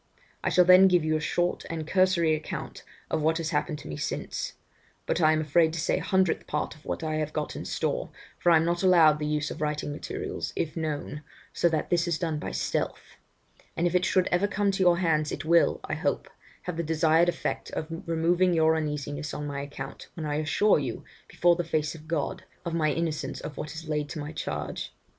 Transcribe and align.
I 0.43 0.49
shall 0.49 0.65
then 0.65 0.87
give 0.87 1.05
you 1.05 1.15
a 1.15 1.19
short 1.19 1.63
and 1.69 1.85
cursory 1.85 2.33
account 2.33 2.81
of 3.11 3.21
what 3.21 3.37
has 3.37 3.51
happened 3.51 3.77
to 3.79 3.87
me 3.87 3.97
since; 3.97 4.53
but 5.05 5.21
I 5.21 5.31
am 5.31 5.41
afraid 5.41 5.73
to 5.73 5.79
say 5.79 5.97
a 5.99 6.03
hundredth 6.03 6.47
part 6.47 6.73
of 6.73 6.83
what 6.83 7.03
I 7.03 7.17
have 7.17 7.33
got 7.33 7.55
in 7.55 7.65
store, 7.65 8.09
for 8.39 8.51
I 8.51 8.55
am 8.55 8.65
not 8.65 8.81
allowed 8.81 9.19
the 9.19 9.27
use 9.27 9.51
of 9.51 9.61
writing 9.61 9.91
materials, 9.91 10.53
if 10.55 10.75
known, 10.75 11.21
so 11.53 11.69
that 11.69 11.91
this 11.91 12.07
is 12.07 12.17
done 12.17 12.39
by 12.39 12.49
stealth; 12.49 13.17
but 13.75 13.85
if 13.85 13.93
it 13.93 14.03
should 14.03 14.25
ever 14.31 14.47
come 14.47 14.71
to 14.71 14.81
your 14.81 14.97
hands, 14.97 15.31
it 15.31 15.45
will, 15.45 15.79
I 15.83 15.93
hope, 15.93 16.27
have 16.63 16.77
the 16.77 16.81
desired 16.83 17.29
effect 17.29 17.69
of 17.73 17.85
removing 18.07 18.55
your 18.55 18.75
uneasiness 18.75 19.35
on 19.35 19.45
my 19.45 19.61
account, 19.61 20.07
when 20.15 20.25
I 20.25 20.37
assure 20.37 20.79
you, 20.79 21.03
before 21.27 21.55
the 21.55 21.63
face 21.63 21.93
of 21.93 22.07
God, 22.07 22.43
of 22.65 22.73
my 22.73 22.89
innocence 22.91 23.39
of 23.39 23.55
what 23.55 23.75
is 23.75 23.87
laid 23.87 24.09
to 24.09 24.19
my 24.19 24.31
charge. 24.31 24.95